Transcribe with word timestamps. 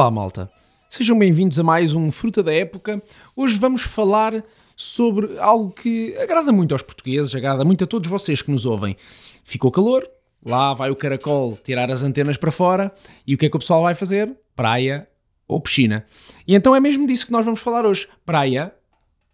Olá, 0.00 0.10
malta. 0.10 0.50
Sejam 0.88 1.18
bem-vindos 1.18 1.58
a 1.58 1.62
mais 1.62 1.94
um 1.94 2.10
Fruta 2.10 2.42
da 2.42 2.54
Época. 2.54 3.02
Hoje 3.36 3.58
vamos 3.58 3.82
falar 3.82 4.42
sobre 4.74 5.38
algo 5.38 5.70
que 5.72 6.16
agrada 6.16 6.50
muito 6.50 6.72
aos 6.72 6.82
portugueses, 6.82 7.34
agrada 7.34 7.66
muito 7.66 7.84
a 7.84 7.86
todos 7.86 8.08
vocês 8.08 8.40
que 8.40 8.50
nos 8.50 8.64
ouvem. 8.64 8.96
Ficou 9.44 9.70
calor, 9.70 10.08
lá 10.42 10.72
vai 10.72 10.90
o 10.90 10.96
caracol 10.96 11.58
tirar 11.62 11.90
as 11.90 12.02
antenas 12.02 12.38
para 12.38 12.50
fora 12.50 12.90
e 13.26 13.34
o 13.34 13.36
que 13.36 13.44
é 13.44 13.50
que 13.50 13.56
o 13.58 13.60
pessoal 13.60 13.82
vai 13.82 13.94
fazer? 13.94 14.34
Praia 14.56 15.06
ou 15.46 15.60
piscina. 15.60 16.02
E 16.48 16.54
então 16.54 16.74
é 16.74 16.80
mesmo 16.80 17.06
disso 17.06 17.26
que 17.26 17.32
nós 17.32 17.44
vamos 17.44 17.60
falar 17.60 17.84
hoje: 17.84 18.08
praia 18.24 18.72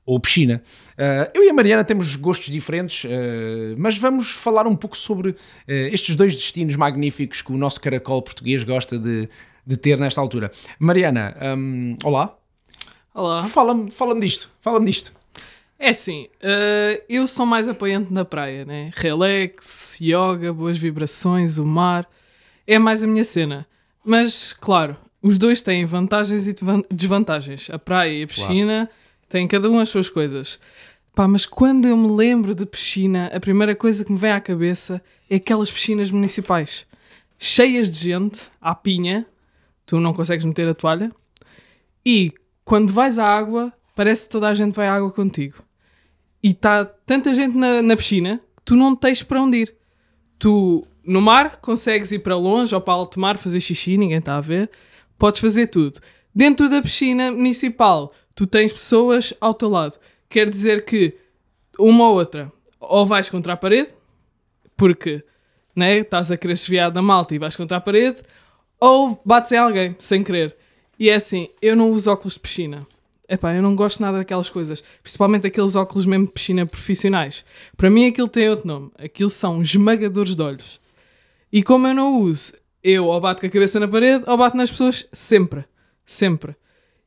ou 0.05 0.19
piscina. 0.19 0.61
Uh, 0.95 1.31
eu 1.33 1.45
e 1.45 1.49
a 1.49 1.55
Mariana 1.55 1.85
temos 1.85 2.17
gostos 2.17 2.53
diferentes, 2.53 3.05
uh, 3.05 3.09
mas 3.79 3.99
vamos 3.99 4.33
falar 4.33 4.67
um 4.67 4.75
pouco 4.75 4.97
sobre 4.97 5.31
uh, 5.31 5.37
estes 5.93 6.17
dois 6.17 6.35
destinos 6.35 6.75
magníficos 6.75 7.41
que 7.41 7.53
o 7.53 7.57
nosso 7.57 7.81
caracol 7.81 8.21
português 8.21 8.65
gosta 8.65 8.99
de, 8.99 9.29
de 9.67 9.77
ter 9.77 9.99
nesta 9.99 10.21
altura. 10.21 10.51
Mariana, 10.79 11.37
um, 11.59 11.97
olá. 12.05 12.37
Olá. 13.13 13.43
Fala-me 13.43 13.91
fala 13.91 14.19
disto, 14.19 14.51
fala-me 14.61 14.87
disto. 14.87 15.13
É 15.79 15.89
assim, 15.89 16.27
eu 17.09 17.27
sou 17.27 17.45
mais 17.45 17.69
apoiante 17.69 18.13
na 18.13 18.25
praia, 18.25 18.65
né? 18.65 18.91
Relax, 18.95 19.99
yoga, 20.01 20.53
boas 20.53 20.79
vibrações, 20.79 21.59
o 21.59 21.67
mar. 21.67 22.09
É 22.67 22.79
mais 22.79 23.05
a 23.05 23.07
minha 23.07 23.25
cena. 23.25 23.67
Mas, 24.05 24.53
claro, 24.53 24.97
os 25.21 25.37
dois 25.37 25.61
têm 25.61 25.85
vantagens 25.85 26.47
e 26.47 26.55
desvantagens. 26.91 27.69
A 27.71 27.79
praia 27.79 28.21
e 28.21 28.23
a 28.23 28.27
piscina... 28.27 28.87
Claro 28.87 29.07
tem 29.29 29.47
cada 29.49 29.69
um 29.69 29.79
as 29.79 29.89
suas 29.89 30.09
coisas. 30.09 30.59
Pá, 31.15 31.27
mas 31.27 31.45
quando 31.45 31.89
eu 31.89 31.97
me 31.97 32.11
lembro 32.11 32.55
de 32.55 32.65
piscina, 32.65 33.31
a 33.35 33.41
primeira 33.41 33.75
coisa 33.75 34.05
que 34.05 34.13
me 34.13 34.19
vem 34.19 34.31
à 34.31 34.41
cabeça 34.41 35.03
é 35.29 35.37
aquelas 35.37 35.71
piscinas 35.71 36.11
municipais. 36.11 36.87
Cheias 37.39 37.91
de 37.91 37.99
gente, 37.99 38.49
à 38.61 38.75
pinha, 38.75 39.27
tu 39.87 40.01
não 40.01 40.13
consegues 40.13 40.45
meter 40.45 40.69
a 40.69 40.75
toalha, 40.75 41.11
e 42.05 42.33
quando 42.65 42.93
vais 42.93 43.19
à 43.19 43.25
água, 43.25 43.73
parece 43.95 44.27
que 44.27 44.33
toda 44.33 44.49
a 44.49 44.55
gente 44.55 44.75
vai 44.75 44.87
à 44.87 44.95
água 44.95 45.11
contigo. 45.11 45.57
E 46.43 46.51
está 46.51 46.85
tanta 46.85 47.33
gente 47.33 47.57
na, 47.57 47.81
na 47.81 47.97
piscina 47.97 48.41
que 48.57 48.63
tu 48.65 48.77
não 48.77 48.95
tens 48.95 49.23
para 49.23 49.41
onde 49.41 49.59
ir. 49.59 49.75
Tu, 50.39 50.87
no 51.05 51.23
mar, 51.23 51.57
consegues 51.61 52.13
ir 52.13 52.19
para 52.19 52.37
longe 52.37 52.75
ou 52.75 52.81
para 52.81 52.95
alto 52.95 53.19
mar 53.19 53.39
fazer 53.39 53.61
xixi, 53.61 53.97
ninguém 53.97 54.19
está 54.19 54.37
a 54.37 54.41
ver. 54.41 54.71
Podes 55.19 55.41
fazer 55.41 55.69
tudo. 55.69 55.99
Dentro 56.35 56.69
da 56.69 56.83
piscina 56.83 57.33
municipal, 57.33 58.13
tu 58.35 58.47
tens 58.47 58.73
pessoas 58.73 59.33
ao 59.41 59.55
teu 59.55 59.69
lado. 59.69 59.99
Quer 60.29 60.51
dizer 60.51 60.85
que 60.85 61.17
uma 61.79 62.09
ou 62.09 62.15
outra, 62.17 62.53
ou 62.79 63.07
vais 63.07 63.31
contra 63.31 63.55
a 63.55 63.57
parede, 63.57 63.91
porque 64.77 65.25
né, 65.75 65.99
estás 65.99 66.31
a 66.31 66.37
querer 66.37 66.55
desviar 66.55 66.91
da 66.91 67.01
malta 67.01 67.35
e 67.35 67.39
vais 67.39 67.57
contra 67.57 67.79
a 67.79 67.81
parede, 67.81 68.23
ou 68.81 69.21
bates 69.25 69.53
em 69.53 69.59
alguém 69.59 69.97
sem 69.99 70.23
querer. 70.23 70.57
E 70.99 71.11
é 71.11 71.15
assim, 71.15 71.49
eu 71.61 71.77
não 71.77 71.91
uso 71.91 72.11
óculos 72.11 72.35
de 72.35 72.41
piscina. 72.41 72.87
Epá, 73.29 73.53
eu 73.55 73.63
não 73.63 73.75
gosto 73.75 74.01
nada 74.01 74.19
daquelas 74.19 74.49
coisas. 74.49 74.83
Principalmente 75.03 75.47
aqueles 75.47 75.75
óculos 75.75 76.07
mesmo 76.07 76.27
de 76.27 76.33
piscina 76.33 76.65
profissionais. 76.65 77.45
Para 77.77 77.91
mim 77.91 78.07
aquilo 78.07 78.29
tem 78.29 78.49
outro 78.49 78.67
nome. 78.67 78.91
Aquilo 78.99 79.29
são 79.29 79.61
esmagadores 79.61 80.37
de 80.37 80.43
olhos. 80.43 80.81
E 81.53 81.63
como 81.63 81.87
eu 81.89 81.95
não 81.95 82.21
uso, 82.21 82.55
eu 82.83 83.07
ou 83.07 83.21
bato 83.21 83.41
com 83.41 83.47
a 83.47 83.51
cabeça 83.51 83.81
na 83.81 83.89
parede 83.89 84.25
ou 84.29 84.37
bato 84.37 84.57
nas 84.57 84.71
pessoas 84.71 85.07
sempre. 85.13 85.65
Sempre. 86.05 86.55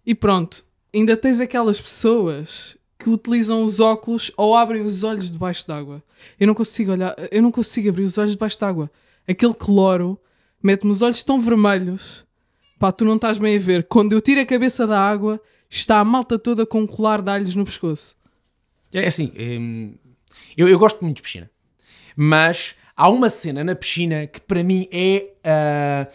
E 0.06 0.14
pronto, 0.14 0.64
ainda 0.94 1.16
tens 1.16 1.40
aquelas 1.40 1.80
pessoas 1.80 2.75
que 2.97 3.09
utilizam 3.09 3.63
os 3.63 3.80
óculos 3.80 4.30
ou 4.36 4.56
abrem 4.56 4.81
os 4.81 5.03
olhos 5.06 5.31
debaixo 5.31 5.66
d'água. 5.66 6.03
Eu 6.38 6.47
não 6.47 6.53
consigo 6.53 6.91
olhar, 6.91 7.16
eu 7.31 7.41
não 7.41 7.51
consigo 7.51 7.88
abrir 7.88 8.03
os 8.03 8.18
olhos 8.18 8.31
debaixo 8.31 8.59
d'água. 8.59 8.91
Aquele 9.25 9.53
cloro 9.53 10.19
mete-me 10.62 10.92
os 10.92 11.02
olhos 11.02 11.24
tão 11.24 11.40
vermelhos. 11.40 12.25
Pá, 12.78 12.92
tu 12.92 13.03
não 13.06 13.16
estás 13.16 13.38
bem 13.38 13.56
a 13.56 13.59
ver. 13.59 13.84
Quando 13.86 14.14
eu 14.14 14.22
tiro 14.22 14.42
a 14.42 14.46
cabeça 14.46 14.88
da 14.88 15.00
água, 15.00 15.42
está 15.70 16.00
a 16.00 16.06
malta 16.06 16.40
toda 16.40 16.66
com 16.66 16.81
um 16.81 16.88
colar 16.88 17.22
de 17.22 17.30
alhos 17.30 17.56
no 17.56 17.66
pescoço. 17.66 18.16
É 18.92 19.06
assim, 19.06 19.31
hum, 19.38 19.96
eu, 20.58 20.68
eu 20.68 20.80
gosto 20.80 21.02
muito 21.02 21.18
de 21.18 21.24
piscina. 21.24 21.50
Mas 22.16 22.75
há 22.96 23.09
uma 23.09 23.30
cena 23.30 23.64
na 23.64 23.75
piscina 23.75 24.28
que 24.28 24.42
para 24.42 24.64
mim 24.64 24.88
é 24.92 25.34
uh, 25.46 26.14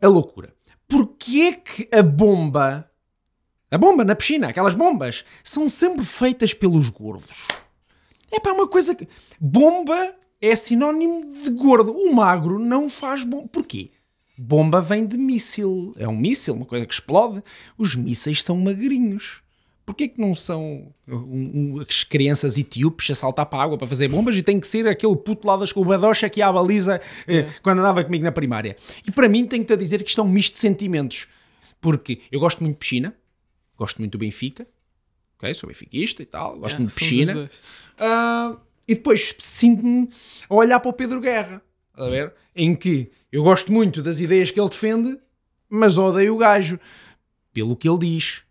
a 0.00 0.08
loucura. 0.08 0.54
Porquê 0.88 1.40
é 1.40 1.52
que 1.52 1.88
a 1.92 2.02
bomba, 2.02 2.88
a 3.70 3.78
bomba 3.78 4.04
na 4.04 4.14
piscina, 4.14 4.48
aquelas 4.48 4.74
bombas, 4.74 5.24
são 5.42 5.68
sempre 5.68 6.04
feitas 6.04 6.54
pelos 6.54 6.88
gordos? 6.90 7.48
É 8.30 8.38
para 8.38 8.52
uma 8.52 8.68
coisa 8.68 8.94
que. 8.94 9.08
Bomba 9.40 10.14
é 10.40 10.54
sinónimo 10.54 11.32
de 11.32 11.50
gordo. 11.50 11.92
O 11.92 12.14
magro 12.14 12.58
não 12.58 12.88
faz 12.88 13.24
bomba. 13.24 13.48
Porquê? 13.48 13.90
Bomba 14.36 14.80
vem 14.80 15.06
de 15.06 15.16
míssil. 15.16 15.94
É 15.98 16.06
um 16.06 16.16
míssil, 16.16 16.54
uma 16.54 16.66
coisa 16.66 16.84
que 16.84 16.92
explode. 16.92 17.42
Os 17.78 17.96
mísseis 17.96 18.42
são 18.42 18.56
magrinhos. 18.56 19.42
Porquê 19.86 20.08
que 20.08 20.20
não 20.20 20.34
são 20.34 20.92
um, 21.06 21.76
um, 21.76 21.80
as 21.80 22.02
crianças 22.02 22.58
etíopes 22.58 23.08
a 23.08 23.14
saltar 23.14 23.46
para 23.46 23.60
a 23.60 23.62
água 23.62 23.78
para 23.78 23.86
fazer 23.86 24.08
bombas 24.08 24.36
e 24.36 24.42
tem 24.42 24.58
que 24.58 24.66
ser 24.66 24.88
aquele 24.88 25.14
puto 25.14 25.46
lá 25.46 25.56
das 25.56 25.72
badocha 25.72 26.28
que 26.28 26.42
à 26.42 26.52
baliza 26.52 27.00
eh, 27.24 27.38
é. 27.38 27.42
quando 27.62 27.78
andava 27.78 28.02
comigo 28.02 28.24
na 28.24 28.32
primária? 28.32 28.74
E 29.06 29.12
para 29.12 29.28
mim 29.28 29.46
tenho-te 29.46 29.72
a 29.72 29.76
dizer 29.76 30.02
que 30.02 30.08
isto 30.08 30.20
é 30.20 30.24
um 30.24 30.28
misto 30.28 30.54
de 30.54 30.58
sentimentos. 30.58 31.28
Porque 31.80 32.20
eu 32.32 32.40
gosto 32.40 32.64
muito 32.64 32.74
de 32.74 32.78
piscina, 32.80 33.16
gosto 33.78 33.98
muito 33.98 34.10
do 34.12 34.18
Benfica, 34.18 34.66
ok? 35.36 35.54
Sou 35.54 35.68
benfiquista 35.68 36.20
e 36.20 36.26
tal, 36.26 36.58
gosto 36.58 36.76
é, 36.76 36.78
muito 36.78 36.92
de 36.92 36.98
piscina. 36.98 37.48
Uh, 37.94 38.58
e 38.86 38.94
depois 38.94 39.34
sinto-me 39.38 40.08
a 40.48 40.54
olhar 40.54 40.80
para 40.80 40.88
o 40.88 40.92
Pedro 40.92 41.20
Guerra, 41.20 41.62
a 41.94 42.08
ver? 42.08 42.32
Em 42.54 42.74
que 42.74 43.10
eu 43.30 43.42
gosto 43.42 43.72
muito 43.72 44.02
das 44.02 44.20
ideias 44.20 44.50
que 44.50 44.60
ele 44.60 44.68
defende, 44.68 45.18
mas 45.68 45.98
odeio 45.98 46.34
o 46.34 46.38
gajo 46.38 46.78
pelo 47.52 47.76
que 47.76 47.88
ele 47.88 47.98
diz 47.98 48.42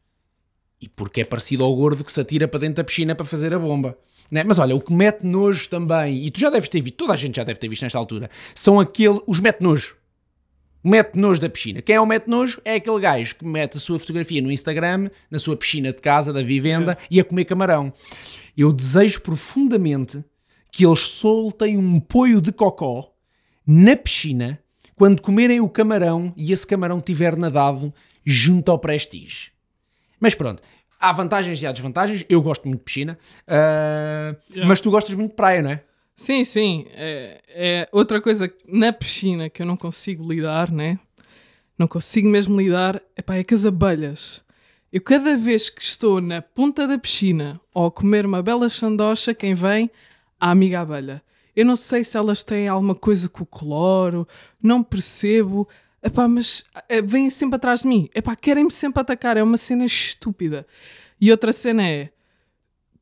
e 0.82 0.90
porque 0.90 1.22
é 1.22 1.24
parecido 1.24 1.64
ao 1.64 1.76
gordo 1.76 2.04
que 2.04 2.12
se 2.12 2.22
atira 2.22 2.48
para 2.48 2.60
dentro 2.60 2.76
da 2.76 2.84
piscina 2.84 3.16
para 3.16 3.26
fazer 3.26 3.54
a 3.54 3.60
bomba. 3.60 3.98
Né? 4.30 4.44
Mas 4.44 4.60
olha, 4.60 4.76
o 4.76 4.82
que 4.82 4.94
mete 4.94 5.24
nojo 5.24 5.70
também, 5.70 6.26
e 6.26 6.32
tu 6.32 6.40
já 6.40 6.50
deves 6.50 6.70
ter 6.70 6.82
visto, 6.82 6.98
toda 6.98 7.14
a 7.14 7.16
gente 7.16 7.36
já 7.36 7.44
deve 7.44 7.60
ter 7.60 7.68
visto 7.68 7.84
nesta 7.84 7.98
altura, 7.98 8.30
são 8.54 8.80
aquele, 8.80 9.22
os 9.28 9.40
mete 9.40 9.62
nojo. 9.62 9.98
Mete 10.88 11.16
nojo 11.16 11.42
da 11.42 11.50
piscina. 11.50 11.82
Quem 11.82 11.96
é 11.96 12.00
o 12.00 12.06
mete 12.06 12.28
nojo? 12.28 12.62
É 12.64 12.76
aquele 12.76 13.00
gajo 13.00 13.38
que 13.38 13.44
mete 13.44 13.76
a 13.76 13.80
sua 13.80 13.98
fotografia 13.98 14.40
no 14.40 14.52
Instagram, 14.52 15.10
na 15.32 15.40
sua 15.40 15.58
piscina 15.58 15.92
de 15.92 16.00
casa, 16.00 16.32
da 16.32 16.44
vivenda, 16.44 16.92
é. 16.92 16.98
e 17.10 17.20
a 17.20 17.24
comer 17.24 17.46
camarão. 17.46 17.92
Eu 18.56 18.72
desejo 18.72 19.20
profundamente 19.22 20.24
que 20.72 20.86
eles 20.86 21.08
soltem 21.08 21.76
um 21.76 22.00
poio 22.00 22.40
de 22.40 22.52
cocó 22.52 23.12
na 23.66 23.96
piscina 23.96 24.60
quando 24.96 25.24
comerem 25.24 25.60
o 25.60 25.68
camarão 25.68 26.32
e 26.38 26.52
esse 26.52 26.68
camarão 26.68 27.02
tiver 27.02 27.36
nadado 27.36 27.92
junto 28.24 28.70
ao 28.70 28.78
prestige. 28.78 29.50
Mas 30.20 30.36
pronto, 30.36 30.62
há 31.00 31.12
vantagens 31.12 31.64
e 31.64 31.66
há 31.66 31.72
desvantagens. 31.72 32.24
Eu 32.30 32.44
gosto 32.44 32.68
muito 32.68 32.82
de 32.82 32.86
piscina, 32.86 33.18
uh, 33.48 34.38
yeah. 34.52 34.68
mas 34.68 34.80
tu 34.82 34.92
gostas 34.92 35.16
muito 35.16 35.32
de 35.32 35.36
praia, 35.36 35.64
não 35.64 35.72
é? 35.72 35.84
Sim, 36.16 36.46
sim. 36.46 36.86
É, 36.92 37.42
é, 37.50 37.90
outra 37.92 38.22
coisa 38.22 38.52
na 38.70 38.94
piscina 38.94 39.50
que 39.50 39.62
eu 39.62 39.66
não 39.66 39.76
consigo 39.76 40.32
lidar, 40.32 40.72
né? 40.72 40.98
Não 41.78 41.88
consigo 41.88 42.30
mesmo 42.30 42.60
lidar 42.60 43.02
epá, 43.18 43.36
é 43.36 43.44
com 43.44 43.54
as 43.54 43.66
abelhas. 43.66 44.42
Eu 44.94 45.02
cada 45.02 45.36
vez 45.36 45.70
que 45.70 45.82
estou 45.82 46.22
na 46.22 46.42
ponta 46.42 46.88
da 46.88 46.98
piscina 46.98 47.60
ou 47.74 47.88
a 47.88 47.92
comer 47.92 48.26
uma 48.26 48.42
bela 48.42 48.70
sandocha, 48.70 49.34
quem 49.34 49.54
vem? 49.54 49.92
A 50.40 50.52
amiga 50.52 50.80
abelha. 50.80 51.22
Eu 51.54 51.66
não 51.66 51.76
sei 51.76 52.02
se 52.02 52.18
elas 52.18 52.44
têm 52.44 52.70
alguma 52.70 52.96
coisa 52.96 53.28
com 53.28 53.44
o 53.44 53.46
cloro, 53.46 54.26
não 54.64 54.82
percebo. 54.82 55.68
Epá, 56.02 56.30
mas 56.30 56.64
é, 56.88 57.02
vêm 57.02 57.30
sempre 57.30 57.58
atrás 57.58 57.82
de 57.82 57.88
mim. 57.88 58.08
Epá, 58.16 58.38
querem-me 58.38 58.72
sempre 58.72 59.02
atacar. 59.02 59.36
É 59.36 59.44
uma 59.44 59.58
cena 59.58 59.86
estúpida. 59.86 60.66
E 61.20 61.30
outra 61.30 61.52
cena 61.52 61.86
é, 61.86 62.10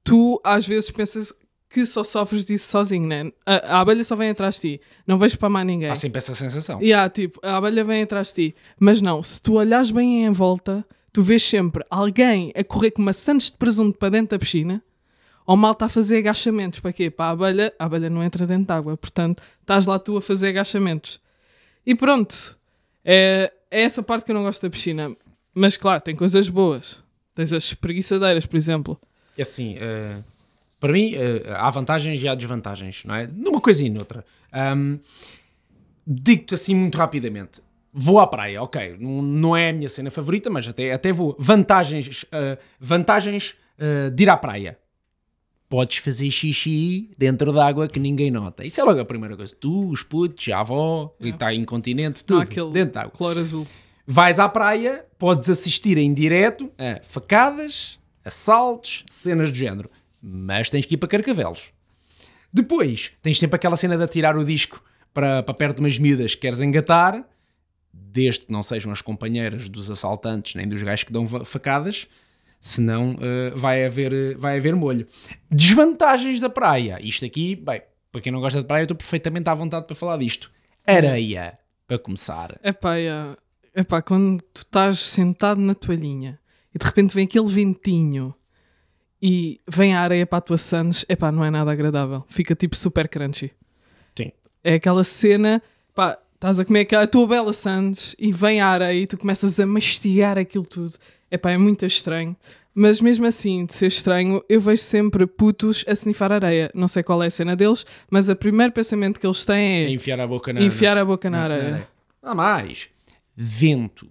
tu 0.04 0.42
às 0.44 0.66
vezes 0.66 0.90
pensas 0.90 1.32
que 1.74 1.86
só 1.88 2.04
sofres 2.04 2.44
disso 2.44 2.70
sozinho, 2.70 3.08
né? 3.08 3.32
A, 3.46 3.78
a 3.78 3.80
abelha 3.82 4.04
só 4.04 4.16
vem 4.16 4.30
atrás 4.30 4.56
de 4.56 4.78
ti. 4.78 4.82
Não 5.08 5.18
vejo 5.18 5.40
para 5.40 5.50
mais 5.50 5.66
ninguém. 5.66 5.90
Há 5.90 5.96
sempre 5.96 6.20
essa 6.20 6.36
sensação. 6.36 6.80
E 6.80 6.94
há, 6.94 7.10
tipo, 7.10 7.40
a 7.42 7.58
abelha 7.58 7.84
vem 7.84 8.04
atrás 8.04 8.28
de 8.28 8.50
ti. 8.50 8.56
Mas 8.80 9.02
não, 9.02 9.24
se 9.24 9.42
tu 9.42 9.54
olhares 9.56 9.90
bem 9.90 10.24
em 10.24 10.32
volta, 10.32 10.86
tu 11.12 11.24
vês 11.24 11.42
sempre 11.42 11.84
alguém 11.90 12.54
a 12.56 12.64
correr 12.64 12.92
com 12.92 13.02
maçãs 13.02 13.50
de 13.50 13.58
presunto 13.58 13.98
para 13.98 14.10
dentro 14.10 14.38
da 14.38 14.40
piscina 14.40 14.84
ou 15.46 15.58
mal 15.58 15.72
está 15.72 15.86
a 15.86 15.90
fazer 15.90 16.18
agachamentos. 16.18 16.80
Para 16.80 16.94
quê? 16.94 17.10
Para 17.10 17.26
a 17.26 17.30
abelha, 17.32 17.74
a 17.78 17.86
abelha 17.86 18.10
não 18.10 18.24
entra 18.24 18.46
dentro 18.46 18.66
de 18.66 18.72
água. 18.72 18.96
Portanto, 18.96 19.42
estás 19.62 19.86
lá 19.86 20.00
tu 20.00 20.16
a 20.16 20.22
fazer 20.22 20.50
agachamentos. 20.50 21.20
E 21.86 21.96
pronto. 21.96 22.58
É, 23.04 23.52
é 23.70 23.82
essa 23.82 24.02
parte 24.02 24.26
que 24.26 24.32
eu 24.32 24.36
não 24.36 24.44
gosto 24.44 24.62
da 24.62 24.70
piscina. 24.70 25.16
Mas 25.54 25.76
claro, 25.76 26.02
tem 26.02 26.16
coisas 26.16 26.50
boas. 26.50 27.00
Tens 27.36 27.52
as 27.52 27.66
espreguiçadeiras, 27.66 28.46
por 28.46 28.58
exemplo. 28.58 29.00
É 29.38 29.42
assim, 29.42 29.76
uh, 29.76 30.24
para 30.84 30.92
mim 30.92 31.16
uh, 31.16 31.54
há 31.56 31.70
vantagens 31.70 32.22
e 32.22 32.28
há 32.28 32.36
desvantagens, 32.36 33.06
não 33.06 33.16
é? 33.16 33.26
Numa 33.26 33.62
coisa 33.62 33.86
e 33.86 33.90
noutra. 33.90 34.26
Um, 34.76 35.00
Digo-te 36.06 36.56
assim 36.56 36.76
muito 36.76 36.98
rapidamente. 36.98 37.62
Vou 37.94 38.20
à 38.20 38.28
praia, 38.28 38.62
ok. 38.62 38.98
Não, 39.00 39.22
não 39.22 39.56
é 39.56 39.70
a 39.70 39.74
minha 39.74 39.88
cena 39.88 40.12
favorita, 40.12 40.50
mas 40.50 40.68
até, 40.68 40.92
até 40.92 41.14
vou. 41.14 41.38
Vantagens, 41.40 42.24
uh, 42.24 42.60
vantagens 42.78 43.56
de 44.14 44.24
ir 44.24 44.30
à 44.30 44.38
praia 44.38 44.78
podes 45.68 45.98
fazer 45.98 46.30
xixi 46.30 47.10
dentro 47.18 47.52
d'água 47.52 47.88
que 47.88 48.00
ninguém 48.00 48.30
nota. 48.30 48.64
Isso 48.64 48.80
é 48.80 48.84
logo 48.84 49.00
a 49.00 49.06
primeira 49.06 49.36
coisa. 49.36 49.56
Tu, 49.56 49.90
os 49.90 50.04
putos, 50.04 50.48
a 50.50 50.60
avó, 50.60 51.16
é. 51.20 51.28
e 51.28 51.30
está 51.30 51.54
incontinente, 51.54 52.24
tudo 52.24 52.42
aquele 52.42 52.72
dentro 52.72 52.94
d'água. 52.94 53.12
Cloro 53.12 53.40
azul. 53.40 53.66
Vais 54.06 54.38
à 54.38 54.48
praia, 54.48 55.06
podes 55.18 55.50
assistir 55.50 55.98
em 55.98 56.14
direto 56.14 56.70
a 56.78 57.02
facadas, 57.02 57.98
assaltos, 58.24 59.04
cenas 59.10 59.50
do 59.50 59.58
género. 59.58 59.90
Mas 60.26 60.70
tens 60.70 60.86
que 60.86 60.94
ir 60.94 60.98
para 60.98 61.10
Carcavelos. 61.10 61.74
Depois, 62.52 63.12
tens 63.22 63.38
sempre 63.38 63.58
aquela 63.58 63.76
cena 63.76 63.98
de 63.98 64.04
atirar 64.04 64.38
o 64.38 64.46
disco 64.46 64.82
para, 65.14 65.44
para 65.44 65.54
perto 65.54 65.78
de 65.78 65.82
umas 65.82 66.00
miúdas 66.00 66.34
que 66.34 66.42
queres 66.42 66.62
engatar, 66.62 67.28
desde 67.92 68.46
que 68.46 68.52
não 68.52 68.64
sejam 68.64 68.92
as 68.92 69.02
companheiras 69.02 69.68
dos 69.68 69.92
assaltantes 69.92 70.56
nem 70.56 70.68
dos 70.68 70.82
gajos 70.82 71.04
que 71.04 71.12
dão 71.12 71.28
facadas, 71.44 72.08
senão 72.60 73.16
uh, 73.16 73.56
vai, 73.56 73.86
haver, 73.86 74.38
vai 74.38 74.58
haver 74.58 74.76
molho. 74.76 75.06
Desvantagens 75.52 76.40
da 76.40 76.50
praia. 76.50 76.98
Isto 77.02 77.26
aqui, 77.26 77.56
bem, 77.56 77.82
para 78.12 78.22
quem 78.22 78.32
não 78.32 78.40
gosta 78.40 78.62
de 78.62 78.68
praia, 78.68 78.82
eu 78.82 78.86
estou 78.86 78.98
perfeitamente 78.98 79.50
à 79.50 79.54
vontade 79.54 79.86
para 79.86 79.96
falar 79.96 80.18
disto. 80.18 80.50
Areia, 80.86 81.58
para 81.88 82.00
começar. 82.00 82.58
Epá, 82.64 82.98
é, 82.98 83.36
epá, 83.76 84.02
quando 84.02 84.42
tu 84.54 84.60
estás 84.60 85.00
sentado 85.00 85.60
na 85.60 85.74
toalhinha 85.74 86.40
e 86.74 86.80
de 86.80 86.86
repente 86.86 87.14
vem 87.14 87.26
aquele 87.26 87.50
ventinho 87.50 88.34
e 89.26 89.62
vem 89.66 89.94
a 89.96 90.02
areia 90.02 90.26
para 90.28 90.40
a 90.40 90.42
tua 90.42 90.58
sandes, 90.58 91.06
epá, 91.08 91.32
não 91.32 91.46
é 91.46 91.50
nada 91.50 91.72
agradável. 91.72 92.26
Fica 92.28 92.54
tipo 92.54 92.76
super 92.76 93.08
crunchy. 93.08 93.54
Sim. 94.18 94.32
É 94.62 94.74
aquela 94.74 95.02
cena, 95.04 95.64
pá, 95.96 96.20
estás 96.36 96.60
a 96.60 96.66
comer 96.66 96.82
aquela 96.82 97.08
tua 97.08 97.26
bela 97.26 97.54
sandes 97.54 98.14
e 98.20 98.34
vem 98.34 98.60
a 98.60 98.68
areia 98.68 99.00
e 99.00 99.08
tu 99.08 99.18
começas 99.18 99.58
a 99.62 99.66
mastigar 99.66 100.38
aquilo 100.38 100.66
tudo. 100.66 100.94
Epá, 101.32 101.52
é 101.52 101.58
muito 101.58 101.86
estranho. 101.86 102.36
Mas 102.76 103.00
mesmo 103.00 103.26
assim, 103.26 103.66
de 103.66 103.74
ser 103.76 103.86
estranho, 103.88 104.44
eu 104.50 104.60
vejo 104.60 104.82
sempre 104.82 105.26
putos 105.28 105.86
a 105.88 105.92
snifar 105.94 106.34
areia. 106.34 106.70
Não 106.74 106.88
sei 106.88 107.02
qual 107.04 107.22
é 107.24 107.28
a 107.28 107.32
cena 107.32 107.56
deles, 107.56 107.86
mas 108.10 108.28
o 108.30 108.36
primeiro 108.36 108.74
pensamento 108.74 109.20
que 109.22 109.26
eles 109.28 109.46
têm 109.46 109.86
é 109.86 109.90
Enfiar 109.92 110.20
a 110.20 110.28
boca 110.28 110.52
na 110.52 110.62
enfiar 110.62 110.98
a 110.98 111.06
boca 111.06 111.30
na 111.30 111.38
na- 111.38 111.44
areia. 111.44 111.72
na- 112.24 112.32
Há 112.32 112.36
mais. 112.36 112.90
Vento. 113.36 114.10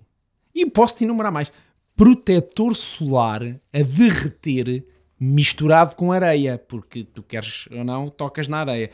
E 0.54 0.64
posso-te 0.64 1.04
enumerar 1.04 1.32
mais. 1.32 1.50
Protetor 1.96 2.74
solar 2.76 3.42
a 3.72 3.82
derreter 3.82 4.84
misturado 5.22 5.94
com 5.94 6.10
areia. 6.10 6.58
Porque 6.58 7.04
tu 7.04 7.22
queres 7.22 7.68
ou 7.70 7.84
não, 7.84 8.08
tocas 8.08 8.48
na 8.48 8.58
areia. 8.58 8.90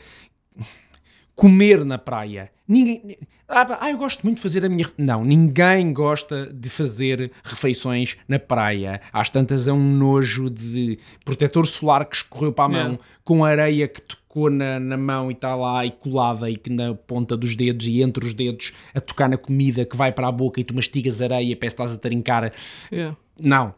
Comer 1.35 1.83
na 1.83 1.97
praia. 1.97 2.51
Ninguém. 2.67 3.17
Ah, 3.47 3.79
ah, 3.81 3.89
eu 3.89 3.97
gosto 3.97 4.21
muito 4.23 4.35
de 4.35 4.43
fazer 4.43 4.63
a 4.63 4.69
minha. 4.69 4.85
Não, 4.95 5.23
ninguém 5.25 5.91
gosta 5.91 6.53
de 6.53 6.69
fazer 6.69 7.31
refeições 7.43 8.15
na 8.27 8.37
praia. 8.37 9.01
Às 9.11 9.29
tantas 9.31 9.67
é 9.67 9.73
um 9.73 9.91
nojo 9.91 10.49
de 10.51 10.99
protetor 11.25 11.65
solar 11.65 12.05
que 12.05 12.17
escorreu 12.17 12.53
para 12.53 12.65
a 12.65 12.69
mão, 12.69 12.79
Yeah. 12.79 13.03
com 13.23 13.43
areia 13.43 13.87
que 13.87 14.01
tocou 14.01 14.51
na, 14.51 14.79
na 14.79 14.97
mão 14.97 15.31
e 15.31 15.33
está 15.33 15.55
lá 15.55 15.83
e 15.83 15.91
colada 15.91 16.47
e 16.47 16.57
que 16.57 16.69
na 16.69 16.93
ponta 16.93 17.35
dos 17.35 17.55
dedos 17.55 17.87
e 17.87 18.03
entre 18.03 18.23
os 18.23 18.35
dedos 18.35 18.71
a 18.93 18.99
tocar 18.99 19.27
na 19.27 19.37
comida 19.37 19.83
que 19.83 19.97
vai 19.97 20.11
para 20.11 20.27
a 20.27 20.31
boca 20.31 20.59
e 20.61 20.63
tu 20.63 20.75
mastigas 20.75 21.19
areia, 21.21 21.55
parece 21.55 21.75
que 21.75 21.81
estás 21.81 21.93
a 21.93 21.97
trincar. 21.97 22.51
Yeah. 22.91 23.17
Não. 23.41 23.73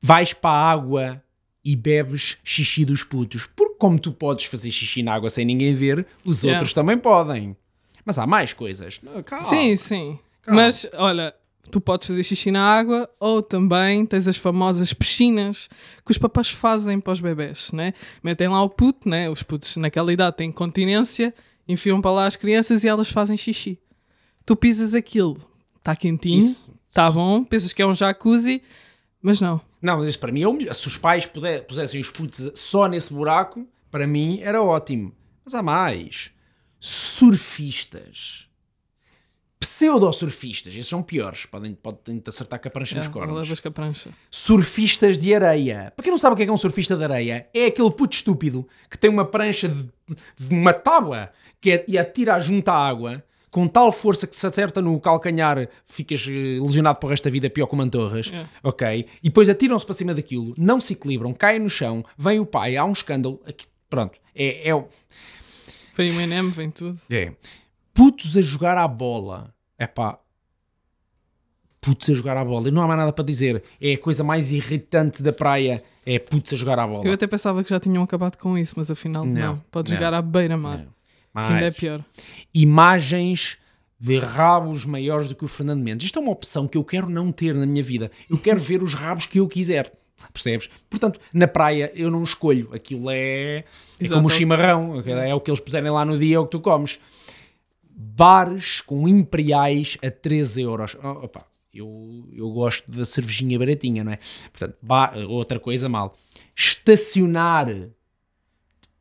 Vais 0.00 0.32
para 0.32 0.50
a 0.50 0.70
água 0.70 1.22
e 1.64 1.74
bebes 1.74 2.36
xixi 2.44 2.84
dos 2.84 3.02
putos. 3.02 3.46
Porque 3.56 3.76
como 3.78 3.98
tu 3.98 4.12
podes 4.12 4.44
fazer 4.46 4.70
xixi 4.70 5.02
na 5.02 5.14
água 5.14 5.30
sem 5.30 5.44
ninguém 5.44 5.74
ver, 5.74 6.06
os 6.24 6.42
Yeah. 6.42 6.58
outros 6.58 6.72
também 6.74 6.98
podem. 6.98 7.56
Mas 8.04 8.18
há 8.18 8.26
mais 8.26 8.52
coisas. 8.52 9.00
Calma. 9.24 9.44
Sim, 9.44 9.76
sim. 9.76 10.18
Calma. 10.42 10.62
Mas, 10.62 10.86
olha, 10.94 11.34
tu 11.70 11.80
podes 11.80 12.06
fazer 12.06 12.22
xixi 12.22 12.50
na 12.50 12.62
água 12.62 13.08
ou 13.18 13.42
também 13.42 14.04
tens 14.04 14.28
as 14.28 14.36
famosas 14.36 14.92
piscinas 14.92 15.68
que 16.04 16.10
os 16.12 16.18
papás 16.18 16.50
fazem 16.50 17.00
para 17.00 17.12
os 17.14 17.20
bebés, 17.20 17.72
né? 17.72 17.94
Metem 18.22 18.48
lá 18.48 18.62
o 18.62 18.68
puto, 18.68 19.08
né? 19.08 19.30
Os 19.30 19.42
putos 19.42 19.76
naquela 19.78 20.12
idade 20.12 20.36
têm 20.36 20.52
continência, 20.52 21.34
enfiam 21.66 22.02
para 22.02 22.10
lá 22.10 22.26
as 22.26 22.36
crianças 22.36 22.84
e 22.84 22.88
elas 22.88 23.08
fazem 23.08 23.38
xixi. 23.38 23.78
Tu 24.44 24.54
pisas 24.54 24.94
aquilo, 24.94 25.38
está 25.78 25.96
quentinho, 25.96 26.44
está 26.90 27.10
bom, 27.10 27.42
pensas 27.42 27.72
que 27.72 27.80
é 27.80 27.86
um 27.86 27.94
jacuzzi, 27.94 28.62
mas 29.22 29.40
não. 29.40 29.58
Não, 29.84 29.98
mas 29.98 30.08
isso 30.08 30.18
para 30.18 30.32
mim 30.32 30.42
é 30.42 30.48
o 30.48 30.52
melhor. 30.54 30.72
Se 30.74 30.88
os 30.88 30.96
pais 30.96 31.26
puder, 31.26 31.66
pusessem 31.66 32.00
os 32.00 32.10
putos 32.10 32.50
só 32.54 32.88
nesse 32.88 33.12
buraco, 33.12 33.68
para 33.90 34.06
mim 34.06 34.40
era 34.40 34.62
ótimo. 34.62 35.14
Mas 35.44 35.54
há 35.54 35.62
mais. 35.62 36.30
Surfistas. 36.80 38.46
Pseudo-surfistas. 39.60 40.72
Esses 40.72 40.86
são 40.88 41.02
piores. 41.02 41.46
Podem, 41.46 41.74
podem 41.74 42.18
te 42.18 42.28
acertar 42.28 42.60
com 42.60 42.68
a 42.68 42.70
prancha 42.70 42.96
nos 42.96 43.06
É, 43.06 43.10
cornos. 43.10 43.34
levas 43.42 43.60
com 43.60 43.68
a 43.68 43.70
prancha. 43.70 44.10
Surfistas 44.30 45.18
de 45.18 45.34
areia. 45.34 45.92
Para 45.94 46.02
quem 46.02 46.10
não 46.10 46.18
sabe 46.18 46.34
o 46.34 46.36
que 46.36 46.42
é, 46.42 46.46
que 46.46 46.50
é 46.50 46.54
um 46.54 46.56
surfista 46.56 46.96
de 46.96 47.04
areia, 47.04 47.48
é 47.52 47.66
aquele 47.66 47.90
puto 47.90 48.14
estúpido 48.14 48.66
que 48.90 48.96
tem 48.98 49.10
uma 49.10 49.24
prancha 49.24 49.68
de, 49.68 49.82
de 49.82 50.48
uma 50.54 50.72
tábua 50.72 51.30
que 51.60 51.72
é, 51.72 51.84
e 51.88 51.98
atira 51.98 52.38
junto 52.40 52.68
à 52.70 52.74
água 52.74 53.22
com 53.54 53.68
tal 53.68 53.92
força 53.92 54.26
que 54.26 54.34
se 54.34 54.44
acerta 54.44 54.82
no 54.82 54.98
calcanhar 54.98 55.68
ficas 55.86 56.26
eh, 56.28 56.58
lesionado 56.60 56.98
para 56.98 57.06
o 57.06 57.10
resto 57.10 57.22
da 57.26 57.30
vida, 57.30 57.48
pior 57.48 57.68
que 57.68 57.74
o 57.74 57.76
Mantorras. 57.76 58.32
É. 58.34 58.46
Ok? 58.64 59.06
E 59.22 59.28
depois 59.28 59.48
atiram-se 59.48 59.86
para 59.86 59.94
cima 59.94 60.12
daquilo, 60.12 60.52
não 60.58 60.80
se 60.80 60.94
equilibram, 60.94 61.32
caem 61.32 61.60
no 61.60 61.70
chão, 61.70 62.04
vem 62.18 62.40
o 62.40 62.44
pai, 62.46 62.76
há 62.76 62.84
um 62.84 62.90
escândalo. 62.90 63.40
Aqui, 63.46 63.64
pronto. 63.88 64.18
É, 64.34 64.68
é, 64.68 64.74
o- 64.74 64.88
Vem 65.96 66.10
o 66.10 66.20
M&M, 66.20 66.50
vem 66.50 66.68
tudo. 66.68 66.98
é. 67.08 67.32
Putos 67.94 68.36
a 68.36 68.42
jogar 68.42 68.76
à 68.76 68.88
bola. 68.88 69.54
É 69.78 69.86
pá. 69.86 70.18
Putos 71.80 72.10
a 72.10 72.14
jogar 72.14 72.36
à 72.36 72.44
bola. 72.44 72.66
E 72.68 72.70
não 72.72 72.82
há 72.82 72.86
mais 72.88 72.98
nada 72.98 73.12
para 73.12 73.24
dizer. 73.24 73.62
É 73.80 73.92
a 73.92 73.98
coisa 73.98 74.24
mais 74.24 74.50
irritante 74.50 75.22
da 75.22 75.32
praia. 75.32 75.80
É 76.04 76.18
putos 76.18 76.54
a 76.54 76.56
jogar 76.56 76.78
à 76.80 76.86
bola. 76.88 77.04
Eu 77.06 77.12
até 77.12 77.26
pensava 77.28 77.62
que 77.62 77.70
já 77.70 77.78
tinham 77.78 78.02
acabado 78.02 78.36
com 78.36 78.58
isso, 78.58 78.74
mas 78.76 78.90
afinal 78.90 79.24
não. 79.24 79.32
Não, 79.32 79.62
Pode 79.70 79.90
não. 79.90 79.96
jogar 79.96 80.12
à 80.12 80.20
beira-mar, 80.20 80.84
Mas 81.34 81.46
que 81.46 81.52
ainda 81.52 81.66
é 81.66 81.70
pior. 81.70 82.04
imagens 82.54 83.58
de 83.98 84.18
rabos 84.18 84.86
maiores 84.86 85.28
do 85.28 85.34
que 85.34 85.44
o 85.44 85.48
Fernando 85.48 85.82
Mendes. 85.82 86.06
Isto 86.06 86.18
é 86.18 86.22
uma 86.22 86.30
opção 86.30 86.68
que 86.68 86.78
eu 86.78 86.84
quero 86.84 87.08
não 87.08 87.32
ter 87.32 87.54
na 87.54 87.66
minha 87.66 87.82
vida. 87.82 88.10
Eu 88.30 88.38
quero 88.38 88.60
ver 88.60 88.82
os 88.82 88.94
rabos 88.94 89.26
que 89.26 89.40
eu 89.40 89.48
quiser. 89.48 89.92
Percebes? 90.32 90.70
Portanto, 90.88 91.20
na 91.32 91.48
praia 91.48 91.90
eu 91.94 92.10
não 92.10 92.22
escolho. 92.22 92.70
Aquilo 92.72 93.10
é, 93.10 93.64
é 93.98 94.08
como 94.08 94.26
o 94.26 94.30
chimarrão. 94.30 95.00
É 95.00 95.34
o 95.34 95.40
que 95.40 95.50
eles 95.50 95.60
puserem 95.60 95.90
lá 95.90 96.04
no 96.04 96.18
dia, 96.18 96.36
é 96.36 96.38
o 96.38 96.44
que 96.44 96.52
tu 96.52 96.60
comes. 96.60 97.00
Bares 97.90 98.80
com 98.80 99.08
imperiais 99.08 99.96
a 100.04 100.10
13 100.10 100.62
euros. 100.62 100.96
Oh, 101.02 101.24
opa, 101.24 101.46
eu, 101.72 102.28
eu 102.32 102.50
gosto 102.50 102.90
da 102.90 103.04
cervejinha 103.04 103.58
baratinha, 103.58 104.04
não 104.04 104.12
é? 104.12 104.18
Portanto, 104.52 104.76
outra 105.28 105.58
coisa 105.58 105.88
mal. 105.88 106.16
Estacionar 106.54 107.68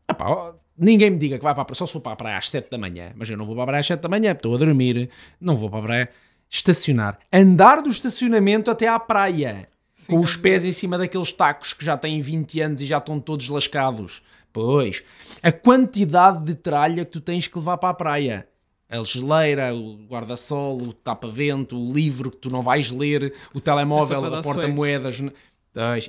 Epá, 0.10 0.56
ninguém 0.78 1.12
me 1.12 1.18
diga 1.18 1.38
que 1.38 1.44
vai 1.44 1.54
para 1.54 1.64
a 1.64 1.66
praia, 1.66 1.76
só 1.76 1.86
se 1.86 1.94
for 1.94 2.02
para 2.02 2.14
a 2.14 2.16
praia 2.16 2.38
às 2.38 2.50
7 2.50 2.70
da 2.70 2.78
manhã, 2.78 3.12
mas 3.16 3.30
eu 3.30 3.38
não 3.38 3.46
vou 3.46 3.56
para 3.56 3.64
a 3.64 3.68
praia 3.68 3.80
às 3.80 3.88
7 3.88 4.02
da 4.02 4.10
manhã, 4.10 4.32
estou 4.32 4.56
a 4.56 4.58
dormir, 4.58 5.10
não 5.40 5.56
vou 5.56 5.70
para 5.70 5.80
a 5.80 5.84
praia. 5.84 6.10
Estacionar. 6.50 7.18
Andar 7.32 7.82
do 7.82 7.90
estacionamento 7.90 8.70
até 8.70 8.88
à 8.88 9.00
praia. 9.00 9.68
Sim, 9.92 10.14
com 10.14 10.20
os 10.20 10.38
pés 10.38 10.64
em 10.66 10.72
cima 10.72 10.98
daqueles 10.98 11.32
tacos 11.32 11.74
que 11.74 11.84
já 11.84 11.98
têm 11.98 12.22
20 12.22 12.62
anos 12.62 12.82
e 12.82 12.86
já 12.86 13.00
estão 13.00 13.20
todos 13.20 13.50
lascados. 13.50 14.22
Pois. 14.52 15.04
A 15.42 15.52
quantidade 15.52 16.44
de 16.44 16.54
tralha 16.54 17.06
que 17.06 17.12
tu 17.12 17.22
tens 17.22 17.48
que 17.48 17.58
levar 17.58 17.78
para 17.78 17.90
a 17.90 17.94
praia. 17.94 18.48
A 18.88 19.02
geleira, 19.02 19.74
o 19.74 19.96
guarda-sol, 20.06 20.80
o 20.80 20.94
tapa-vento, 20.94 21.76
o 21.76 21.92
livro 21.92 22.30
que 22.30 22.38
tu 22.38 22.52
não 22.52 22.62
vais 22.62 22.92
ler, 22.92 23.34
o 23.52 23.60
telemóvel, 23.60 24.24
a 24.26 24.42
porta-moedas. 24.44 25.24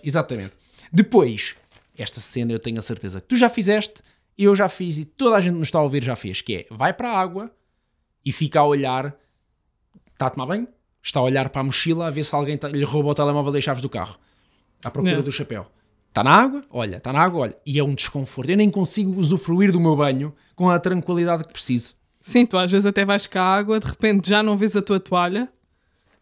Exatamente. 0.03 0.53
Depois, 0.93 1.57
esta 1.97 2.21
cena 2.21 2.53
eu 2.53 2.59
tenho 2.59 2.79
a 2.79 2.83
certeza 2.83 3.23
que 3.23 3.29
tu 3.29 3.37
já 3.37 3.49
fizeste, 3.49 4.03
eu 4.39 4.55
já 4.55 4.69
fiz 4.69 4.99
e 4.99 5.05
toda 5.05 5.37
a 5.37 5.41
gente 5.41 5.55
nos 5.55 5.69
está 5.69 5.79
a 5.79 5.83
ouvir 5.83 6.03
já 6.03 6.17
fez, 6.17 6.41
que 6.41 6.55
é, 6.57 6.67
vai 6.71 6.93
para 6.93 7.11
a 7.13 7.19
água 7.19 7.51
e 8.25 8.33
fica 8.33 8.61
a 8.61 8.65
olhar, 8.65 9.15
está 10.13 10.27
a 10.27 10.31
tomar 10.31 10.47
banho, 10.47 10.67
está 11.03 11.21
a 11.21 11.23
olhar 11.23 11.49
para 11.51 11.61
a 11.61 11.65
mochila 11.65 12.07
a 12.07 12.11
ver 12.11 12.25
se 12.25 12.35
alguém 12.35 12.57
tá- 12.59 12.69
lhe 12.69 12.85
rouba 12.85 13.11
o 13.11 13.15
telemóvel 13.15 13.55
e 13.55 13.59
as 13.59 13.65
chaves 13.65 13.83
do 13.83 13.89
carro, 13.89 14.17
à 14.85 14.91
procura 14.91 15.19
É. 15.19 15.23
do 15.23 15.31
chapéu. 15.33 15.67
Está 16.09 16.23
na 16.23 16.31
água? 16.31 16.65
Olha, 16.71 16.97
está 16.99 17.13
na 17.13 17.21
água, 17.21 17.41
olha. 17.41 17.57
E 17.67 17.77
é 17.79 17.83
um 17.83 17.93
desconforto. 17.95 18.49
Eu 18.49 18.57
nem 18.57 18.71
consigo 18.71 19.19
usufruir 19.19 19.73
do 19.73 19.81
meu 19.81 19.97
banho 19.97 20.33
com 20.55 20.71
a 20.71 20.79
tranquilidade 20.79 21.43
que 21.45 21.53
preciso. 21.53 21.97
Sim, 22.21 22.47
tu 22.47 22.57
às 22.57 22.71
vezes 22.71 22.87
até 22.87 23.05
vais 23.05 23.27
com 23.27 23.39
a 23.39 23.43
água, 23.43 23.81
de 23.81 23.87
repente 23.87 24.29
já 24.31 24.41
não 24.43 24.57
vês 24.57 24.77
a 24.77 24.83
tua 24.83 25.01
toalha, 25.01 25.49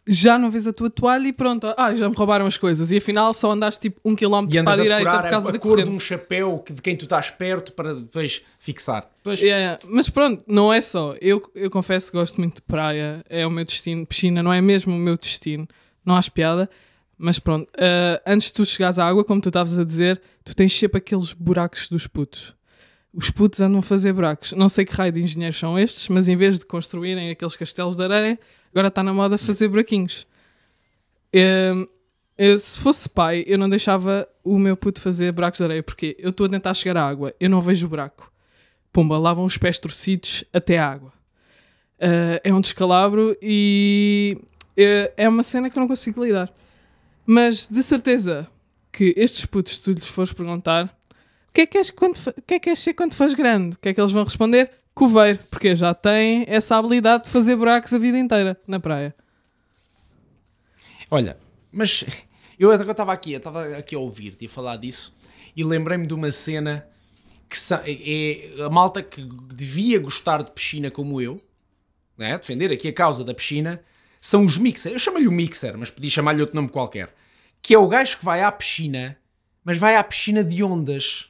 já 0.07 0.37
não 0.37 0.51
vês 0.51 0.67
a 0.67 0.73
tua 0.73 0.91
toalha 0.91 1.29
e 1.29 1.33
pronto, 1.33 1.73
ah, 1.77 1.95
já 1.95 2.09
me 2.09 2.15
roubaram 2.15 2.47
as 2.47 2.57
coisas. 2.57 2.91
E 2.91 2.97
afinal 2.97 3.33
só 3.33 3.53
andaste 3.53 3.83
tipo 3.83 4.01
um 4.05 4.17
quilómetro 4.17 4.63
para 4.65 4.73
a 4.73 4.75
a 4.75 4.83
direita 4.83 5.11
por 5.11 5.29
causa 5.29 5.49
a, 5.49 5.53
da 5.53 5.59
a 5.59 5.61
cor 5.61 5.77
de 5.77 5.83
corrente. 5.83 5.97
um 5.97 6.01
chapéu 6.01 6.59
que, 6.59 6.73
de 6.73 6.83
quem 6.83 6.97
tu 6.97 7.05
estás 7.05 7.31
perto 7.31 7.73
para 7.73 7.95
depois 7.95 8.43
fixar. 8.59 9.09
Yeah, 9.27 9.79
Mas 9.87 10.09
pronto, 10.11 10.43
não 10.47 10.73
é 10.73 10.81
só. 10.81 11.15
Eu, 11.21 11.41
eu 11.55 11.71
confesso 11.71 12.11
que 12.11 12.19
gosto 12.19 12.39
muito 12.41 12.57
de 12.57 12.63
praia, 12.63 13.25
é 13.29 13.47
o 13.47 13.51
meu 13.51 13.65
destino. 13.65 14.05
Piscina 14.05 14.43
não 14.43 14.53
é 14.53 14.61
mesmo 14.61 14.95
o 14.95 14.99
meu 14.99 15.17
destino, 15.17 15.69
não 16.05 16.17
há 16.17 16.21
piada. 16.23 16.69
Mas 17.17 17.39
pronto, 17.39 17.71
ah, 17.79 18.21
antes 18.27 18.49
de 18.49 18.55
tu 18.55 18.67
chegares 18.67 18.99
à 18.99 19.07
água, 19.07 19.25
como 19.25 19.41
tu 19.41 19.51
estavas 19.51 19.79
a 19.79 19.85
dizer, 19.85 20.21
tu 20.45 20.57
tens 20.57 20.73
sempre 20.77 20.99
aqueles 20.99 21.33
buracos 21.33 21.89
dos 21.89 22.09
putos. 22.09 22.57
Os 23.15 23.31
putos 23.31 23.61
andam 23.61 23.79
a 23.79 23.83
fazer 23.83 24.13
buracos. 24.13 24.53
Não 24.53 24.69
sei 24.69 24.85
que 24.85 24.95
raio 24.95 25.13
de 25.13 25.23
engenheiros 25.23 25.59
são 25.59 25.79
estes, 25.79 26.09
mas 26.09 26.29
em 26.29 26.37
vez 26.37 26.59
de 26.59 26.65
construírem 26.67 27.31
aqueles 27.31 27.55
castelos 27.55 27.95
de 27.95 28.03
areia, 28.03 28.41
agora 28.73 28.89
está 28.89 29.03
na 29.03 29.13
moda 29.13 29.39
fazer 29.39 29.69
buraquinhos. 29.69 30.27
Ehm, 31.33 31.87
eu, 32.37 32.59
se 32.59 32.81
fosse 32.81 33.09
pai, 33.09 33.45
eu 33.47 33.59
não 33.59 33.69
deixava 33.69 34.27
o 34.43 34.59
meu 34.59 34.77
puto 34.77 35.01
fazer 35.01 35.33
buracos 35.33 35.59
de 35.59 35.65
areia, 35.65 35.83
porque 35.83 36.17
eu 36.19 36.31
estou 36.31 36.47
a 36.47 36.49
tentar 36.49 36.75
chegar 36.75 36.97
à 36.97 37.07
água, 37.07 37.35
eu 37.39 37.49
não 37.49 37.61
vejo 37.61 37.87
o 37.87 37.91
buraco. 37.91 38.33
Pumba, 38.93 39.19
lavam 39.19 39.45
os 39.45 39.57
pés 39.57 39.79
torcidos 39.79 40.45
até 40.53 40.79
à 40.79 40.89
água. 40.89 41.13
Ah, 42.03 42.41
é 42.43 42.53
um 42.53 42.61
descalabro 42.61 43.37
e 43.41 44.37
é, 44.77 45.13
é 45.17 45.29
uma 45.29 45.45
cena 45.45 45.71
que 45.71 45.79
eu 45.79 45.81
não 45.81 45.89
consigo 45.89 46.25
lidar. 46.25 46.53
Mas 47.25 47.69
de 47.69 47.81
certeza 47.81 48.49
que 48.91 49.15
estes 49.17 49.47
putos, 49.47 49.77
se 49.77 49.83
tu 49.83 49.93
lhes 49.93 50.09
fores 50.09 50.33
perguntar 50.33 50.87
o 51.49 51.53
que 51.55 51.61
é 51.61 51.67
que 51.67 51.79
és, 51.79 51.91
quando, 51.91 52.17
o 52.17 52.43
que 52.43 52.55
é 52.55 52.59
que 52.59 52.71
és 52.71 52.81
ser 52.81 52.95
quando 52.95 53.15
fores 53.15 53.35
grande, 53.35 53.77
o 53.77 53.79
que 53.79 53.91
é 53.91 53.95
que 53.95 54.01
eles 54.01 54.11
vão 54.11 54.25
responder? 54.25 54.71
Coveiro, 54.95 55.39
porque 55.51 55.75
já 55.75 55.95
têm 55.95 56.45
essa 56.47 56.77
habilidade 56.77 57.25
de 57.25 57.31
fazer 57.31 57.57
buracos 57.57 57.93
a 57.95 57.99
vida 57.99 58.19
inteira 58.19 58.61
na 58.67 58.79
praia. 58.79 59.15
Olha, 61.11 61.37
mas 61.71 62.05
eu 62.59 62.73
estava 62.73 63.13
aqui, 63.13 63.33
eu 63.33 63.39
estava 63.39 63.77
aqui 63.77 63.95
a 63.95 63.99
ouvir-te 63.99 64.45
e 64.45 64.49
falar 64.49 64.77
disso 64.77 65.15
e 65.57 65.63
lembrei-me 65.65 66.07
de 66.07 66.15
uma 66.15 66.31
cena 66.31 66.87
que 67.49 67.59
sa- 67.59 67.83
é 67.87 68.51
a 68.65 68.71
malta 68.71 69.03
que 69.03 69.23
devia 69.55 69.99
gostar 69.99 70.43
de 70.43 70.53
piscina 70.53 70.91
como 70.91 71.21
eu, 71.21 71.41
né? 72.17 72.39
defender 72.39 72.73
aqui 72.73 72.89
a 72.89 72.93
causa 72.93 73.23
da 73.25 73.35
piscina, 73.35 73.83
são 74.21 74.45
os 74.45 74.57
mixer. 74.57 74.93
Eu 74.93 74.99
chamo-lhe 74.99 75.27
o 75.29 75.33
mixer, 75.33 75.77
mas 75.77 75.91
podia 75.91 76.11
chamar-lhe 76.11 76.41
outro 76.41 76.55
nome 76.57 76.69
qualquer. 76.71 77.13
Que 77.61 77.75
é 77.75 77.79
o 77.79 77.89
gajo 77.89 78.19
que 78.19 78.25
vai 78.25 78.43
à 78.43 78.51
piscina, 78.51 79.19
mas 79.65 79.79
vai 79.79 79.97
à 79.97 80.05
piscina 80.05 80.43
de 80.43 80.63
ondas. 80.63 81.29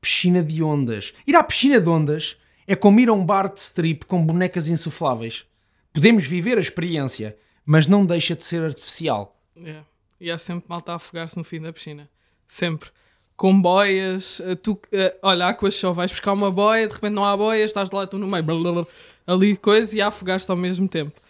Piscina 0.00 0.42
de 0.42 0.62
ondas. 0.62 1.12
Ir 1.26 1.36
à 1.36 1.42
piscina 1.42 1.78
de 1.80 1.88
ondas 1.88 2.36
é 2.70 2.76
como 2.76 3.00
ir 3.00 3.08
a 3.08 3.12
um 3.12 3.26
bar 3.26 3.52
de 3.52 3.58
strip 3.58 4.06
com 4.06 4.24
bonecas 4.24 4.68
insufláveis. 4.68 5.44
Podemos 5.92 6.24
viver 6.24 6.56
a 6.56 6.60
experiência, 6.60 7.36
mas 7.66 7.88
não 7.88 8.06
deixa 8.06 8.36
de 8.36 8.44
ser 8.44 8.62
artificial. 8.62 9.36
Yeah. 9.56 9.84
E 10.20 10.30
há 10.30 10.38
sempre 10.38 10.66
malta 10.68 10.92
a 10.92 10.94
afogar-se 10.94 11.36
no 11.36 11.42
fim 11.42 11.60
da 11.60 11.72
piscina. 11.72 12.08
Sempre. 12.46 12.90
Com 13.34 13.60
boias. 13.60 14.40
eh, 14.44 14.54
Tu, 14.54 14.78
eh, 14.92 15.16
olha, 15.20 15.48
há 15.48 15.54
coisas 15.54 15.80
só 15.80 15.90
vais 15.90 16.12
buscar 16.12 16.32
uma 16.32 16.48
boia, 16.48 16.86
de 16.86 16.94
repente 16.94 17.12
não 17.12 17.24
há 17.24 17.36
boias, 17.36 17.70
estás 17.70 17.90
lá 17.90 18.06
tu 18.06 18.18
no 18.18 18.28
meio. 18.28 18.44
blá, 18.44 18.54
blá, 18.54 18.72
blá, 18.72 18.86
ali 19.26 19.56
coisa 19.56 19.98
e 19.98 20.00
a 20.00 20.06
afogar-te 20.06 20.48
ao 20.48 20.56
mesmo 20.56 20.86
tempo. 20.86 21.20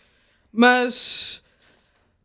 Mas. 0.52 1.42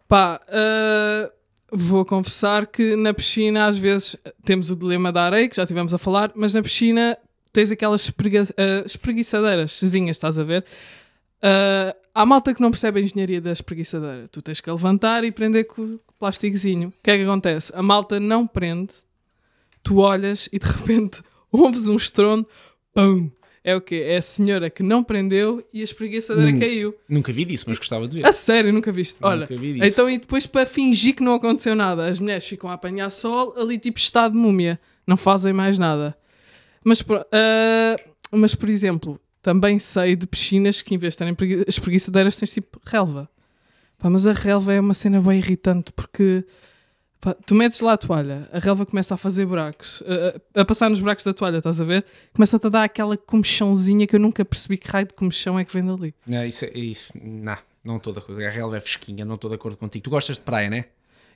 Pá. 0.09 0.41
eh, 0.49 1.31
vou 1.71 2.03
confessar 2.03 2.67
que 2.67 2.97
na 2.97 3.13
piscina 3.13 3.65
às 3.65 3.77
vezes 3.77 4.17
temos 4.43 4.69
o 4.69 4.75
dilema 4.75 5.09
da 5.09 5.23
areia, 5.23 5.47
que 5.47 5.55
já 5.55 5.65
tivemos 5.65 5.93
a 5.93 5.97
falar, 5.97 6.33
mas 6.35 6.53
na 6.53 6.61
piscina 6.61 7.17
tens 7.55 7.71
aquelas 7.71 8.01
esprega- 8.03 8.53
eh, 8.57 8.83
espreguiçadeiras, 8.85 9.71
sozinhas, 9.71 10.17
estás 10.17 10.37
a 10.37 10.43
ver? 10.43 10.63
Uh, 11.43 11.95
há 12.13 12.25
malta 12.25 12.53
que 12.53 12.61
não 12.61 12.71
percebe 12.71 12.99
a 12.99 13.03
engenharia 13.03 13.39
da 13.39 13.51
espreguiçadeira. 13.51 14.27
Tu 14.27 14.41
tens 14.41 14.61
que 14.61 14.69
levantar 14.71 15.23
e 15.23 15.31
prender 15.31 15.65
com 15.65 15.81
o 15.95 15.99
plastiquezinho. 16.19 16.89
O 16.89 16.93
que 17.03 17.11
é 17.11 17.17
que 17.17 17.23
acontece? 17.23 17.71
A 17.75 17.81
malta 17.83 18.19
não 18.19 18.47
prende, 18.47 18.93
tu 19.83 19.99
olhas 19.99 20.49
e 20.51 20.57
de 20.59 20.65
repente 20.65 21.21
ouves 21.51 21.87
um 21.87 21.95
estrondo, 21.95 22.47
pum! 22.93 23.29
É 23.63 23.75
o 23.75 23.81
quê? 23.81 24.03
É 24.05 24.17
a 24.17 24.21
senhora 24.21 24.69
que 24.69 24.83
não 24.83 25.03
prendeu 25.03 25.65
e 25.73 25.81
a 25.81 25.83
espreguiçadeira 25.83 26.51
Hum. 26.55 26.59
caiu. 26.59 26.95
Nunca 27.09 27.33
vi 27.33 27.45
disso, 27.45 27.65
mas 27.67 27.79
gostava 27.79 28.07
de 28.07 28.17
ver. 28.19 28.25
A 28.27 28.31
sério, 28.31 28.71
nunca 28.71 28.91
viste. 28.91 29.17
Olha, 29.23 29.41
Nunca 29.41 29.55
vi 29.57 29.73
disso. 29.73 29.85
então 29.87 30.07
e 30.09 30.19
depois 30.19 30.45
para 30.45 30.67
fingir 30.67 31.15
que 31.15 31.23
não 31.23 31.33
aconteceu 31.33 31.75
nada, 31.75 32.05
as 32.05 32.19
mulheres 32.19 32.45
ficam 32.47 32.69
a 32.69 32.73
apanhar 32.73 33.09
sol 33.09 33.55
ali 33.57 33.79
tipo 33.79 33.97
estado 33.97 34.33
de 34.33 34.37
múmia, 34.37 34.79
não 35.07 35.17
fazem 35.17 35.51
mais 35.51 35.79
nada. 35.79 36.15
Mas, 36.85 37.03
ah, 37.31 37.95
mas 38.31 38.55
por 38.55 38.69
exemplo, 38.69 39.19
também 39.41 39.77
sei 39.79 40.15
de 40.15 40.25
piscinas 40.27 40.81
que 40.81 40.95
em 40.95 40.97
vez 40.97 41.13
de 41.13 41.17
terem 41.17 41.35
as 41.67 41.79
preguiçadeiras 41.79 42.35
tens 42.35 42.53
tipo 42.53 42.79
relva. 42.85 43.29
Pá, 43.97 44.09
mas 44.09 44.27
a 44.27 44.33
relva 44.33 44.73
é 44.73 44.79
uma 44.79 44.93
cena 44.93 45.19
bem 45.21 45.37
irritante 45.39 45.91
porque 45.93 46.45
pá, 47.21 47.33
tu 47.45 47.55
metes 47.55 47.79
lá 47.79 47.93
a 47.93 47.97
toalha, 47.97 48.47
a 48.51 48.59
relva 48.59 48.85
começa 48.85 49.13
a 49.15 49.17
fazer 49.17 49.45
buracos, 49.45 50.03
a, 50.55 50.61
a- 50.61 50.65
passar 50.65 50.89
nos 50.89 50.99
buracos 50.99 51.23
da 51.23 51.33
toalha, 51.33 51.57
estás 51.57 51.79
a 51.79 51.83
ver? 51.85 52.05
Começa-te 52.33 52.67
a 52.67 52.69
dar 52.69 52.83
aquela 52.83 53.15
comichãozinha 53.17 54.05
que 54.05 54.15
eu 54.15 54.19
nunca 54.19 54.43
percebi 54.45 54.77
que 54.77 54.87
raio 54.89 55.07
de 55.07 55.13
comichão 55.13 55.57
é 55.57 55.63
que 55.65 55.73
vem 55.73 55.85
dali. 55.85 56.13
Não, 56.27 56.45
isso, 56.45 56.65
é- 56.65 56.71
isso, 56.77 57.11
não, 57.19 57.57
não 57.83 57.97
estou 57.97 58.11
de 58.13 58.19
acordo. 58.19 58.43
A 58.45 58.49
relva 58.49 58.77
é 58.77 58.79
fresquinha, 58.81 59.23
não 59.25 59.35
estou 59.35 59.49
de 59.49 59.55
acordo 59.55 59.77
contigo. 59.77 60.03
Tu 60.03 60.09
gostas 60.09 60.35
de 60.35 60.41
praia? 60.43 60.85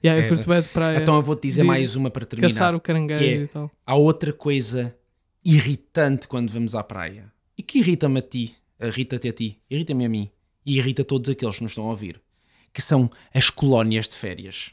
E 0.04 0.08
aí, 0.10 0.20
eu 0.20 0.24
É, 0.26 0.28
curto 0.30 0.48
bem 0.48 0.62
de 0.62 0.68
praia. 0.70 1.00
Então 1.02 1.16
eu 1.16 1.22
vou-te 1.22 1.44
dizer 1.44 1.64
mais 1.64 1.96
uma 1.96 2.10
para 2.12 2.26
terminar. 2.26 2.50
caçar 2.50 2.76
o 2.76 2.80
caranguejo 2.80 3.42
é- 3.42 3.44
e 3.44 3.48
tal. 3.48 3.72
Há 3.86 3.96
outra 3.96 4.32
coisa 4.34 4.96
irritante 5.44 6.28
quando 6.28 6.52
vamos 6.52 6.76
à 6.76 6.84
praia. 6.84 7.32
E 7.58 7.64
que 7.64 7.80
irrita-me 7.80 8.20
a 8.20 8.22
ti, 8.22 8.56
irrita-te 8.80 9.28
a 9.28 9.34
ti, 9.34 9.60
irrita-me 9.70 10.06
a 10.06 10.10
mim 10.10 10.32
e 10.66 10.78
irrita 10.78 11.04
todos 11.04 11.30
aqueles 11.30 11.58
que 11.58 11.64
nos 11.64 11.72
estão 11.72 11.86
a 11.86 11.90
ouvir, 11.90 12.22
que 12.74 12.82
são 12.82 13.10
as 13.34 13.50
colónias 13.50 14.08
de 14.08 14.16
férias. 14.16 14.72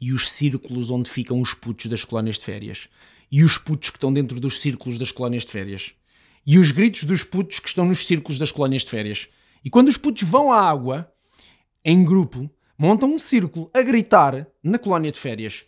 E 0.00 0.12
os 0.12 0.28
círculos 0.28 0.90
onde 0.90 1.10
ficam 1.10 1.40
os 1.40 1.54
putos 1.54 1.86
das 1.86 2.04
colónias 2.04 2.38
de 2.38 2.44
férias. 2.44 2.88
E 3.30 3.42
os 3.42 3.58
putos 3.58 3.90
que 3.90 3.96
estão 3.96 4.12
dentro 4.12 4.38
dos 4.38 4.60
círculos 4.60 4.98
das 4.98 5.10
colónias 5.10 5.44
de 5.44 5.52
férias. 5.52 5.92
E 6.46 6.58
os 6.58 6.70
gritos 6.70 7.04
dos 7.04 7.24
putos 7.24 7.58
que 7.58 7.68
estão 7.68 7.84
nos 7.84 8.06
círculos 8.06 8.38
das 8.38 8.52
colónias 8.52 8.82
de 8.82 8.90
férias. 8.90 9.28
E 9.64 9.68
quando 9.68 9.88
os 9.88 9.96
putos 9.96 10.22
vão 10.22 10.52
à 10.52 10.60
água, 10.60 11.12
em 11.84 12.04
grupo, 12.04 12.48
montam 12.76 13.12
um 13.12 13.18
círculo 13.18 13.70
a 13.74 13.82
gritar 13.82 14.46
na 14.62 14.78
colónia 14.78 15.10
de 15.10 15.18
férias. 15.18 15.64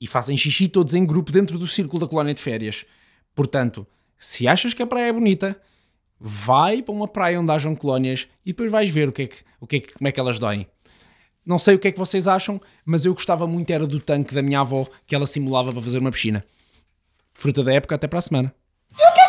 E 0.00 0.06
fazem 0.06 0.36
xixi 0.36 0.66
todos 0.66 0.94
em 0.94 1.06
grupo 1.06 1.30
dentro 1.30 1.58
do 1.58 1.66
círculo 1.66 2.00
da 2.00 2.08
colónia 2.08 2.34
de 2.34 2.40
férias. 2.40 2.84
Portanto, 3.40 3.86
se 4.18 4.46
achas 4.46 4.74
que 4.74 4.82
a 4.82 4.86
praia 4.86 5.08
é 5.08 5.12
bonita, 5.14 5.58
vai 6.20 6.82
para 6.82 6.92
uma 6.92 7.08
praia 7.08 7.40
onde 7.40 7.50
hajam 7.50 7.74
colónias 7.74 8.28
e 8.44 8.50
depois 8.50 8.70
vais 8.70 8.92
ver 8.92 9.08
o 9.08 9.12
que 9.12 9.22
é 9.22 9.26
que, 9.28 9.36
o 9.58 9.66
que 9.66 9.76
é 9.76 9.80
que, 9.80 9.94
como 9.94 10.06
é 10.06 10.12
que 10.12 10.20
elas 10.20 10.38
doem. 10.38 10.66
Não 11.46 11.58
sei 11.58 11.74
o 11.74 11.78
que 11.78 11.88
é 11.88 11.92
que 11.92 11.98
vocês 11.98 12.28
acham, 12.28 12.60
mas 12.84 13.06
eu 13.06 13.14
gostava 13.14 13.46
muito 13.46 13.70
era 13.70 13.86
do 13.86 13.98
tanque 13.98 14.34
da 14.34 14.42
minha 14.42 14.60
avó 14.60 14.86
que 15.06 15.14
ela 15.14 15.24
simulava 15.24 15.72
para 15.72 15.80
fazer 15.80 16.00
uma 16.00 16.10
piscina. 16.10 16.44
Fruta 17.32 17.64
da 17.64 17.72
época, 17.72 17.94
até 17.94 18.06
para 18.06 18.18
a 18.18 18.22
semana. 18.22 18.54
Fruta 18.92 19.20